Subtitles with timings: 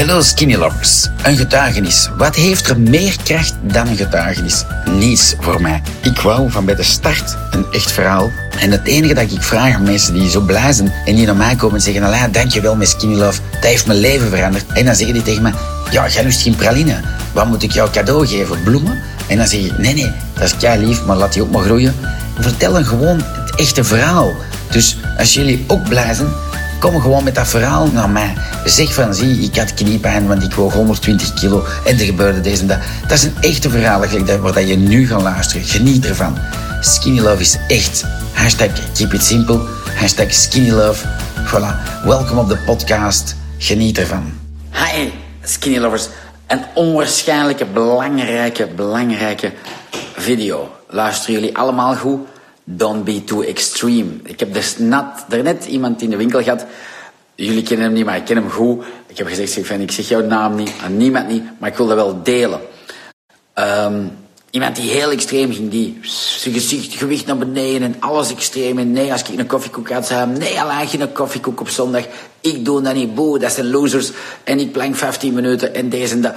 [0.00, 1.08] Hello Skinny Lovers.
[1.22, 2.10] Een getuigenis.
[2.16, 4.64] Wat heeft er meer kracht dan een getuigenis?
[4.98, 5.82] Niets voor mij.
[6.02, 8.30] Ik wou van bij de start een echt verhaal.
[8.60, 11.36] En het enige dat ik vraag aan mensen die zo blij zijn en die naar
[11.36, 13.40] mij komen en zeggen, Alain, dankjewel met Skinny Love.
[13.52, 14.66] Dat heeft mijn leven veranderd.
[14.72, 15.52] En dan zeggen die tegen me,
[15.90, 17.00] ja, jij lust geen praline.
[17.32, 18.62] Wat moet ik jou cadeau geven?
[18.62, 19.02] Bloemen?
[19.28, 21.62] En dan zeg ik, nee, nee, dat is kei lief, maar laat die ook maar
[21.62, 21.94] groeien.
[22.38, 24.34] Vertel dan gewoon het echte verhaal.
[24.70, 26.28] Dus als jullie ook blij zijn,
[26.80, 28.34] Kom gewoon met dat verhaal naar mij.
[28.64, 32.60] Zeg van, zie, ik had kniepijn, want ik woog 120 kilo en er gebeurde deze
[32.60, 32.78] en dat.
[33.02, 34.00] Dat is een echte verhaal
[34.40, 35.66] waar je nu gaat luisteren.
[35.66, 36.38] Geniet ervan.
[36.80, 38.04] Skinny Love is echt.
[38.32, 39.60] Hashtag keep it simple.
[39.94, 41.06] Hashtag skinny love.
[41.44, 42.04] Voilà.
[42.04, 43.36] Welkom op de podcast.
[43.58, 44.32] Geniet ervan.
[44.70, 45.12] Hi,
[45.42, 46.08] Skinny Lovers.
[46.46, 49.52] Een onwaarschijnlijke, belangrijke, belangrijke
[50.16, 50.68] video.
[50.88, 52.20] Luisteren jullie allemaal goed?
[52.76, 54.10] Don't be too extreme.
[54.24, 56.66] Ik heb dus net, daarnet iemand in de winkel gehad.
[57.34, 58.84] Jullie kennen hem niet, maar ik ken hem goed.
[59.06, 61.86] Ik heb gezegd, zeg, ik zeg jouw naam niet, aan niemand niet, maar ik wil
[61.86, 62.60] dat wel delen.
[63.54, 64.10] Um,
[64.50, 68.90] iemand die heel extreem ging, die zijn gezicht, gewicht naar beneden en alles extreem.
[68.92, 72.04] Nee, als ik een koffiekoek had, zei nee, alleen geen koffiekoek op zondag.
[72.40, 74.10] Ik doe dat niet, boe, dat zijn losers.
[74.44, 76.34] En ik plank 15 minuten en deze en dat.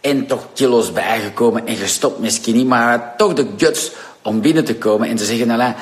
[0.00, 3.90] En toch kilo's bijgekomen en gestopt met skinny, maar toch de guts
[4.24, 5.74] om binnen te komen en te zeggen,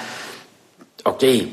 [1.03, 1.47] oké,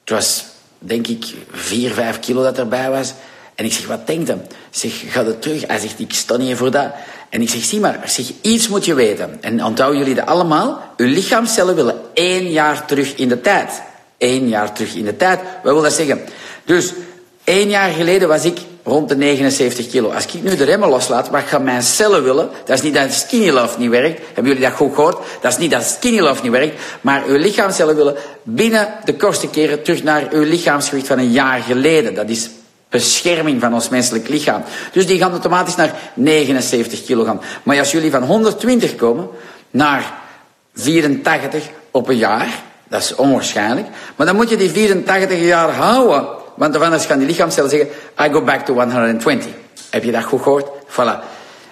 [0.00, 0.44] het was
[0.78, 3.14] denk ik 4, 5 kilo dat erbij was.
[3.54, 4.42] En ik zeg, wat denkt hem?
[4.70, 5.66] Zeg, ga het terug.
[5.66, 6.92] Hij zegt, ik sta niet voor dat.
[7.30, 9.38] En ik zeg, zie maar, zeg, iets moet je weten.
[9.40, 10.94] En onthouden jullie dat allemaal?
[10.96, 13.82] Uw lichaamcellen willen één jaar terug in de tijd.
[14.18, 15.40] Eén jaar terug in de tijd.
[15.62, 16.20] Wat wil dat zeggen?
[16.64, 16.92] Dus,
[17.44, 20.10] één jaar geleden was ik rond de 79 kilo.
[20.10, 22.48] Als ik nu de remmen loslaat, wat gaan mijn cellen willen?
[22.64, 24.20] Dat is niet dat skinny love niet werkt.
[24.26, 25.18] Hebben jullie dat goed gehoord?
[25.40, 26.80] Dat is niet dat skinny love niet werkt.
[27.00, 31.60] Maar uw lichaamcellen willen binnen de kortste keren terug naar uw lichaamsgewicht van een jaar
[31.60, 32.14] geleden.
[32.14, 32.50] Dat is
[32.88, 34.62] bescherming van ons menselijk lichaam.
[34.92, 37.40] Dus die gaan automatisch naar 79 kilo gaan.
[37.62, 39.28] Maar als jullie van 120 komen
[39.70, 40.12] naar
[40.74, 43.86] 84 op een jaar, dat is onwaarschijnlijk.
[44.16, 46.44] Maar dan moet je die 84 jaar houden.
[46.56, 47.88] Want anders gaan die lichaamcellen zeggen,
[48.20, 49.50] I go back to 120.
[49.90, 50.66] Heb je dat goed gehoord?
[50.88, 51.24] Voilà.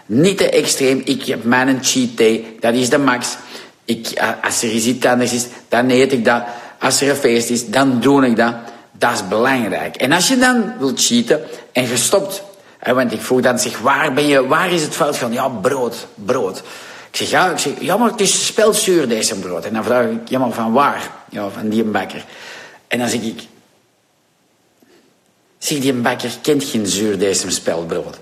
[0.07, 1.03] Niet te extreem.
[1.05, 2.45] Ik heb mijn cheat day.
[2.61, 3.37] Dat is de max.
[3.85, 6.43] Ik, eh, als er iets anders is, dan eet ik dat.
[6.81, 8.55] Als er een feest is, dan doe ik dat.
[8.93, 9.97] Dat is belangrijk.
[9.97, 11.41] En als je dan wilt cheaten
[11.73, 12.43] en gestopt,
[12.93, 15.33] want ik vroeg dan, zeg, waar ben je, waar is het fout van?
[15.33, 16.59] Ja, brood, brood.
[17.11, 19.65] Ik zeg, ja, ik zeg, ja, maar het is spelzuur deze brood.
[19.65, 21.11] En dan vraag ik, ja, maar van waar?
[21.31, 22.25] Ja, van die bakker.
[22.89, 23.43] En dan zeg ik,
[25.65, 28.19] Zeg, die bakker kent geen zuurdesem spelbrood.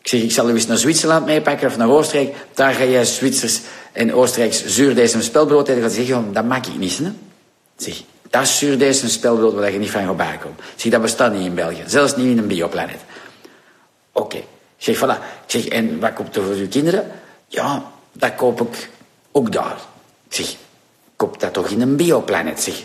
[0.00, 2.36] Ik zeg, ik zal u eens naar Zwitserland meepakken of naar Oostenrijk.
[2.54, 3.60] Daar ga je Zwitsers
[3.92, 5.80] en Oostenrijks zuurdesem spelbrood eten.
[5.80, 6.98] Dan zeg dat maak ik niet.
[6.98, 7.12] Hè?
[7.76, 10.56] Zeg, dat is zuurdesem spelbrood waar je niet van gaat bijkomen.
[10.76, 11.82] Zeg, dat bestaat niet in België.
[11.86, 13.00] Zelfs niet in een bioplanet.
[14.12, 14.36] Oké.
[14.36, 14.44] Ik
[14.76, 15.22] zeg, voilà.
[15.46, 17.10] Ik zeg, en wat koopt er voor uw kinderen?
[17.48, 18.90] Ja, dat koop ik
[19.32, 19.76] ook daar.
[20.28, 20.54] Ik zeg,
[21.16, 22.82] koop dat toch in een bioplanet, zeg.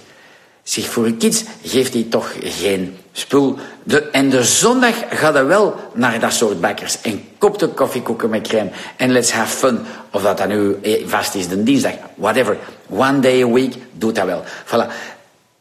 [0.72, 3.58] Zeg, voor uw kids geeft hij toch geen spul.
[3.84, 7.02] De, en de zondag gaat hij wel naar dat soort bakkers.
[7.02, 8.70] En koopt de koffiekoeken met crème.
[8.98, 9.80] En let's have fun.
[10.12, 11.94] Of dat dan nu eh, vast is de dinsdag.
[12.16, 12.58] Whatever.
[12.90, 14.44] One day a week doet dat wel.
[14.66, 14.92] Voilà.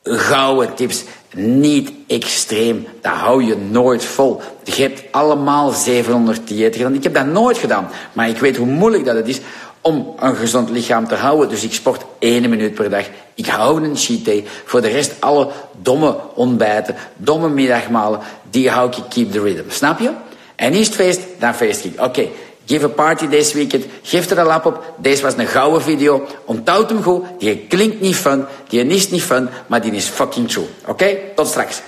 [0.02, 1.04] Gouden tips.
[1.34, 2.86] Niet extreem.
[3.00, 4.40] Dat hou je nooit vol.
[4.64, 6.94] Je hebt allemaal 700 diëten gedaan.
[6.94, 7.88] Ik heb dat nooit gedaan.
[8.12, 9.40] Maar ik weet hoe moeilijk dat het is
[9.80, 11.48] om een gezond lichaam te houden.
[11.48, 13.04] Dus ik sport één minuut per dag.
[13.34, 14.44] Ik hou een cheat day.
[14.64, 15.48] Voor de rest alle
[15.82, 18.20] domme ontbijten, domme middagmalen,
[18.50, 19.70] die hou ik keep the rhythm.
[19.70, 20.10] Snap je?
[20.56, 22.00] En is het feest, dan feest ik.
[22.00, 22.28] Oké,
[22.66, 23.84] give a party this weekend.
[24.02, 24.94] Geef er een lap op.
[24.96, 26.26] Deze was een gouden video.
[26.44, 27.24] Onthoud hem goed.
[27.38, 30.66] Die klinkt niet fun, die is niet fun, maar die is fucking true.
[30.86, 31.82] Oké, tot straks.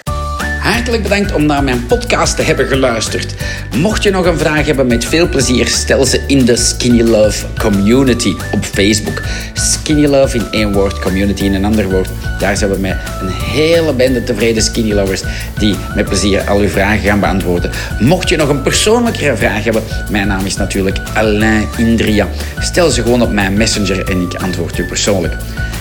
[0.73, 3.35] Hartelijk bedankt om naar mijn podcast te hebben geluisterd.
[3.77, 7.47] Mocht je nog een vraag hebben, met veel plezier stel ze in de Skinny Love
[7.59, 9.23] Community op Facebook.
[9.53, 12.09] Skinny Love in één woord, community in een ander woord.
[12.39, 15.23] Daar zijn we met een hele bende tevreden Skinny Lovers
[15.59, 17.71] die met plezier al uw vragen gaan beantwoorden.
[18.01, 22.29] Mocht je nog een persoonlijkere vraag hebben, mijn naam is natuurlijk Alain Indria.
[22.59, 25.35] Stel ze gewoon op mijn messenger en ik antwoord u persoonlijk.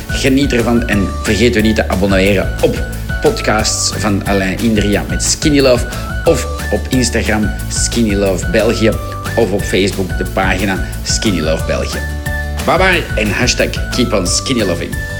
[0.07, 5.59] Geniet ervan en vergeet u niet te abonneren op podcasts van Alain Indria met Skinny
[5.59, 5.85] Love
[6.25, 8.89] of op Instagram Skinny Love België
[9.35, 11.99] of op Facebook de pagina Skinny Love België.
[12.65, 15.10] Bye bye en hashtag keep on skinny.